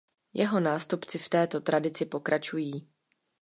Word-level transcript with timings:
Jeho 0.33 0.59
nástupci 0.59 1.17
v 1.17 1.29
této 1.29 1.61
tradici 1.61 2.05
pokračují. 2.05 2.87